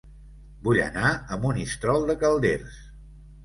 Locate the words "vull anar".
0.67-1.11